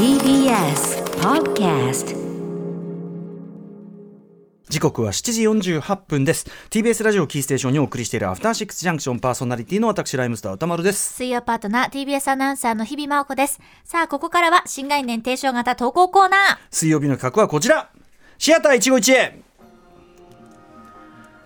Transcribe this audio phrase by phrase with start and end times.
[0.00, 2.16] TBS Podcast
[4.70, 13.60] 時刻は7時48分です TBS ラジオキーステーションにお送りしているアフターシックスジャンクションパーソナリティの私ライムスター歌丸です水曜パートナー TBS アナウンサーの日々真央子です。
[13.84, 16.40] さあ、ここからは新概念提唱型投稿コーナー。
[16.70, 17.90] 水曜日の企画はこちら
[18.38, 19.49] シアター一期一会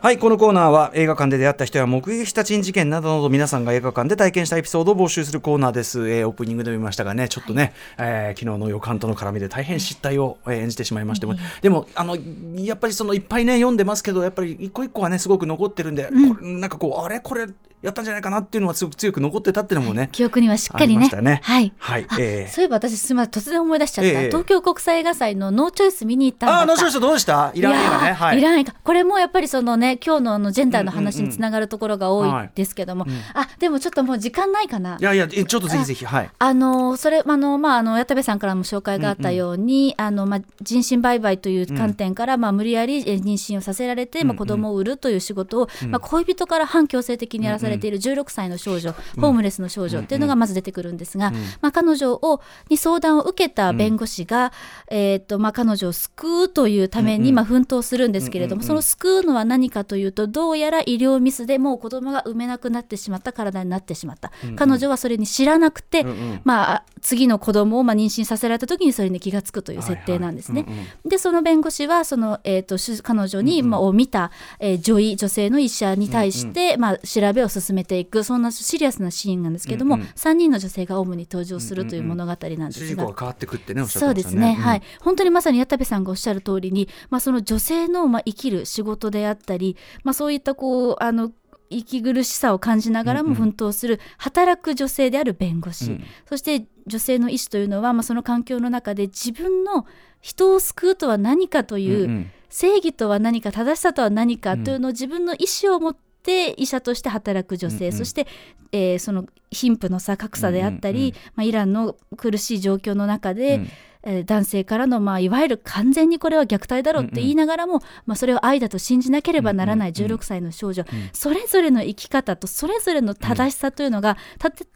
[0.00, 12.16] はいこのコーナーは映画館で出会った人や目撃した珍事件などなど皆さんが映画館で体験したエピソードを募集するコーナーです、えーオープニングで見ましたがねちょっとね、えー昨日の予感との絡みで大変失態を、えー演じてしまいましても、でもあの
[12.54, 17.18] やっぱりそのいっぱいね読んでますけどやっぱり一個一個はねすごく残ってるんで、これなんかこうあれ？
[17.18, 17.48] これ
[17.82, 20.96] やったんじゃないかなっていうのはすごく強く残ってたっていうのもね、記憶にはしっかりね。
[20.96, 21.40] ありましたね。
[21.42, 21.72] はい。
[21.78, 24.10] はいあえーそういえば私、すみません、突然思い出しちゃった。
[24.10, 24.26] ええ。
[24.26, 26.60] 東京国際映画祭のノーチョイス見に行ったんだった。
[26.60, 27.52] ああの人どうでした？
[27.54, 28.04] イラン映画ね。
[28.04, 28.06] い。
[28.08, 28.74] やーはいイラン映画。
[28.82, 34.96] これもやっぱりそのね今日のあのジェンダーの話につながるところが多いですけども、あでもちょっともう時間ないかな。
[34.98, 36.04] いやいやえちょっとぜひぜひ。
[36.04, 36.30] はい。
[36.38, 54.52] あのそれあのまああの矢田部さんからも紹介があったように、あのまあ人身売買という観点から、まあ無理やりえ妊娠をさせられて、まあ子供を売るという仕事を、まあ恋人から反強制的にやらされている16歳の少女、ホームレスの少女っていうのがまず出てくるんですが、まあ彼女をに相談を受けた弁護士が、
[54.88, 66.04] えっ、とまあ彼女を救うというために、まあ奮闘するんですけれども、その救うのは何かというとどうやら医療ミスでもう子供が産めなくなってしまった体になってしまった、彼女はそれに知らなくて、
[66.44, 70.66] まあ、次の子供をまあ妊娠させられた時にそれに気が付くという設定なんですね。
[71.04, 82.70] でその弁護士はその、えー、とし彼女に、まあ、を見た、えー女医女性の医者に対して、まあ、調べを進めていくそんなシリアスなシーンなんですけども、3人の女性が主に登場するという物語なんですが。
[82.70, 91.32] 主人公が変わってくってねそうですね、はい、本当にまさに矢田部さんがおっしゃる通りに、まあ、その女性のまあ生きる仕事であったり、まあ、そういったこうあの
[91.70, 99.86] 息苦しさを感じながらも奮闘する働く女性である弁護士、そして女性の医師というのは、まあ、その環境の中で自分の
[100.22, 102.30] 人を救うとは何かという、うんうん。
[102.48, 106.07] 正義とは何か正しさとは何かというのを自分の意思を持って
[106.56, 108.26] 医者として働く女性、そして、
[108.72, 113.68] えーその貧富の差格差であったり、まあ、イランの苦しい状況の中で、うん。
[114.02, 124.16] えー男性からの、まあ、いわゆる完全にこれは虐待だろうって言いながらも、まあ、それを愛だと信じなければならない16歳の少女、それぞれの生き方とそれぞれの正しさというのが、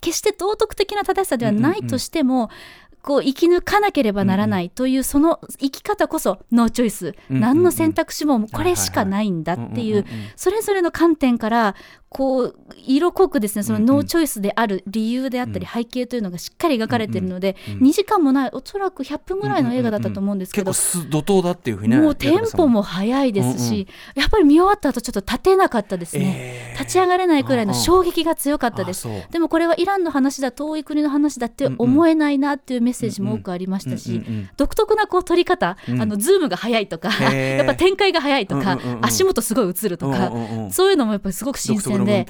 [0.00, 2.50] 決して道徳的な正しさではないとしても、
[3.06, 10.04] こう生き抜かなければならないというその生き方こそノーチョイス、うん何の選択肢もこれしかないんだっていう。
[10.34, 11.76] それぞれの観点から
[12.08, 29.08] こう色濃くですねそのノーチョイスである理由であったり背景というのがしっかり描かれているので、2時間もないおそらく100分ぐらいの映画だったと思うんですけど、結構す怒涛だっていうふうにねもうテンポも速いですし、やっぱり見終わった後ちょっと立てなかったですね、えー立ち上がれないくらいの衝撃が強かったです。
[29.30, 34.22] でもこれはイランの話だ遠い国の話だって思えないなっていうメッセージも多くありましたし、
[34.56, 36.02] 独特なこう撮り方、うん。
[36.02, 40.30] あのズームが速いとかやっぱ展開が速いとか、足元すごい映るとか、
[40.70, 42.26] そういうのもやっぱりすごく新鮮で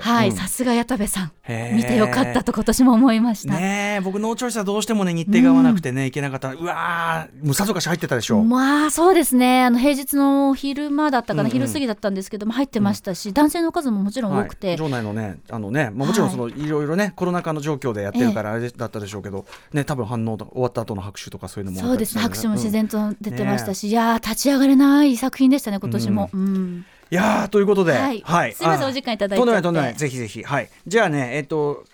[0.00, 0.36] はいうん。
[0.36, 1.32] さすが矢田部さん
[1.74, 3.54] 見てよかったと今年も思いました。
[3.54, 6.52] ねえ僕ノーチョイスはどうしてもね日程が合わなくてね、いけなかった。
[6.52, 8.38] うわーもうさぞかし入ってたでしょ。
[8.38, 9.64] う、まあそうですね。
[9.64, 22.22] あの平日の昼間だったかな、昼過ぎだったんですけども入ってましたし、男性の数ももちろん多くて、はい、場内のねあのね、まあ、もちろんその、い、ろいろねコロナ禍の状況でやってるからあれだったでしょうけど、ね多分反応と終わった後の拍手とかそういうのもそうですね。
[22.22, 26.84] 拍手も自然と出てましたねし、いやー立ち上がれない作品でしたね今年も、うん。
[27.10, 28.18] いやーということで、はい。
[28.54, 29.40] すいませんあお時間いただいて。
[29.40, 29.94] とんでもないとんでもない。
[29.94, 30.42] ぜひぜひ。
[30.42, 30.70] はい。
[30.86, 31.84] じゃあねえっと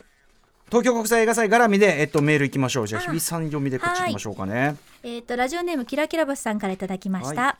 [0.68, 2.86] 東京国際映画祭絡みで、えっと、メールいきましょう。
[2.88, 4.76] じゃあ日比さん読みでこっち行きましょうかね。
[5.04, 7.56] えっ、とラジオネームキラキラ星さんからいただきました、は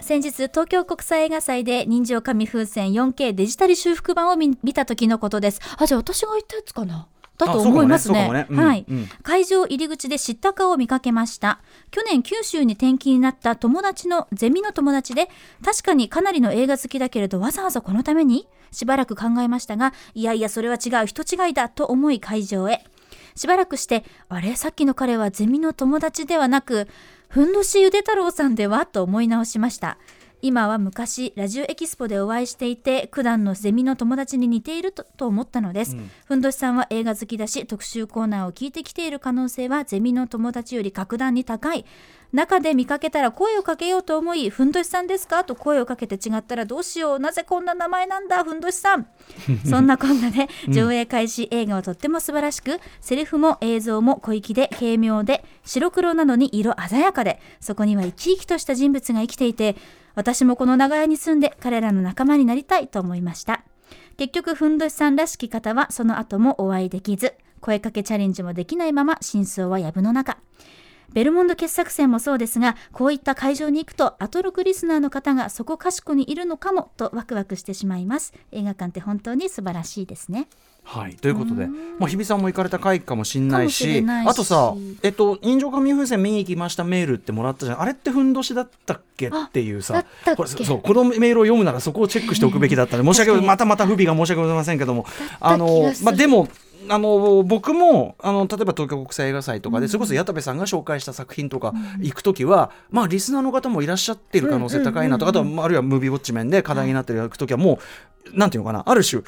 [0.00, 5.60] 先日東京国際映画祭で人情紙風船 4K デジタル修復版を見見た時のことです。
[5.78, 7.06] あじゃあ私が言ったやつかな？
[7.38, 8.28] だと思いますね。
[8.28, 8.46] ねね。
[8.50, 8.58] うん。
[8.58, 11.60] はい、うん会場入り口で知った顔を見かけました。
[11.90, 15.28] 去年九州に転勤になった友達のゼミの友達で
[15.64, 18.46] 確かにかなりの映画好きだけれどわざわざこのために？
[18.72, 21.06] しばらく考えましたがいやいやそれは違う。
[21.06, 22.84] 人違いだと思い会場へ。
[23.36, 24.56] しばらくしてあれ？
[24.56, 26.88] さっきの彼はゼミの友達ではなく
[27.30, 29.98] ふんどしゆで太郎さんではと思い直しました。
[30.42, 41.84] 今は昔ラジオエキスポでお会いしていて九段のゼミの友達に似ているとと思ったのです、ふんどしさんは映画好きだし特集コーナーを聞いてきている可能性はゼミの友達より格段に高い。
[42.32, 45.42] 中で見かけたら声をかけようと思いふんどしさんですか？
[45.42, 47.18] と声をかけて違ったらどうしよう？
[47.18, 48.44] なぜこんな名前なんだ？
[48.44, 49.08] ふんどしさん。
[49.68, 59.74] そんなこんなで上映開始映画はとっても素晴らしくセリフも映像も小粋で軽妙で白黒なのに色鮮やかでそこには生き生きとした人物が生きていて
[60.20, 63.64] 私もこの長屋に住んで彼らの仲間になりたいと思いました。
[64.18, 67.32] 結局ふんどしさんらしき方はその後もお会いできず
[67.62, 70.36] 声かけチャレンジもできないまま真相は藪の中。
[71.12, 78.32] ベルモンド傑作選もそうですがこういった会場に行くとアトロクリスナーの方がそこかしこにいるのかもとワクワクしてしまいます。
[78.52, 80.46] 映画館って本当に素晴らしいですね。
[80.82, 81.66] はい、ということで、
[81.98, 84.28] まあ、日比さんも行かれた回かもしれないかもししれないし。
[84.28, 87.80] あとさ、えっと、人情紙風船見に行きましたメールってもらったじゃん。
[87.80, 90.04] あれってふんどしだったっけっていうださ
[90.36, 95.06] これそうこのメールを読むならそこをチェックしておくべきだったので申し訳またまた不備が申し訳ございませんけども。
[95.38, 96.48] あのまあ、でも
[96.90, 107.78] あの僕もあの例えば東京国際映画祭とかで、それこそ矢田部さんが紹介した作品とか行く時は、まあリスナーの方もいらっしゃっている可能性高いなと、あとはまああるいはムービーウォッチ面で課題になってる行く時はも
[108.34, 109.22] う、なんていうのかなある種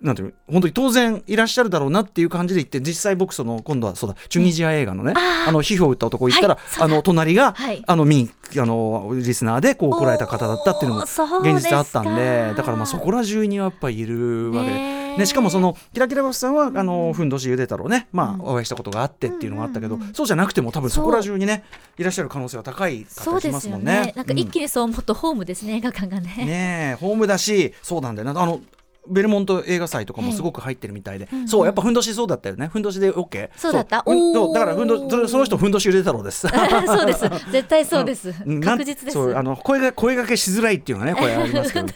[0.00, 7.82] なんていうの本当に当然いらっしゃるだろうなっていう感じで行って実際僕その今度はそうだチュニジア映画のね、あの皮膚を打った男行ったら、はいあの隣が、はい。
[7.84, 21.64] あの見にあのリスナーでこう来られた方だったっていうのも現実あったんでだからまあそこら中にはやっぱいるわけで、ねしかもそのキラキラバスさんはあのふんどしゆで太郎ね、まあ、お会いしたことがあってっていうのがあったけど、そうじゃなくても多分そこら中にね
[21.98, 24.06] いらっしゃる可能性は高いかったりしそうでよますすもんね。
[24.06, 24.12] ね。
[24.16, 26.28] なんか一気にそう思うとホームですね、映画館がね。
[26.36, 28.40] ねえホームだしそうなんだよな。
[28.40, 28.60] あの
[29.10, 32.68] ベルモント映画祭とかもすごく入ってるみたいで、そうやっぱふんどしそうだったよね。
[32.72, 34.02] ふんどしで OK そうだった？
[34.06, 34.54] そう。
[34.54, 36.46] だからふんどそれその人ふんどしゆで太郎です。
[36.86, 37.28] そうです。
[37.50, 38.32] 絶対そうです。
[38.64, 39.36] 確実です。
[39.36, 41.88] あの声が声がけしづらいっていうのがねこれありますけど。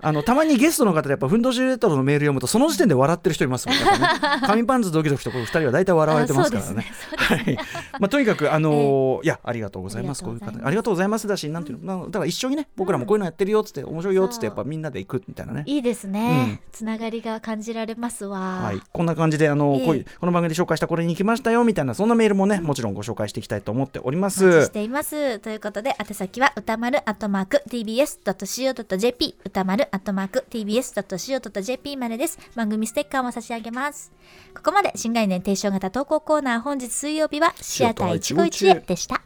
[0.00, 3.82] あのたまにゲストの方でやっぱふんどしゆで太郎のメール読むとその時点で笑ってる人いますもんね。
[4.46, 6.68] 紙パンツドキドキとこの二人は大体笑われてますからね。
[6.70, 7.46] あそうですね。
[7.46, 7.56] はい。
[8.00, 10.22] まあ、とにかく、あのーいやありがとうございます。
[10.24, 10.66] こういう方。
[10.66, 11.26] ありがとうございます。
[11.28, 15.62] だしなんていうのなだから一緒にね僕らもこういうのやってるよっつって、面白いよっつってやっぱみんなで行くみたいなね。
[15.66, 19.86] いいですね、つながりが感じられますわ、はい、こんな感じであの、ええ。
[19.86, 24.70] こういうこの番組で紹介したこれに行きましたよみたいなそんなメールもねもちろんご紹介していきたいと思っておりまお待ちしす。
[24.70, 25.38] ています。
[25.40, 32.38] ということで宛先は歌丸アットマーク tbs.co.jp 歌丸アットマーク tbs.co.jp までです。
[32.54, 34.12] 番組ステッカーも差し上げます。
[34.54, 39.22] ここまで新概念提唱型投稿コーナー本日水曜日はシアター151へでした。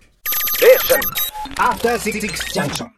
[1.58, 2.20] After Six
[2.54, 2.88] Junction.